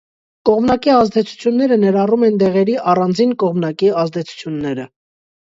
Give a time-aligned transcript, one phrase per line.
[0.49, 4.89] Կողմնակի ազդեցությունները ներառում են դեղերի առանձին կողմնակի ազդեցությունները։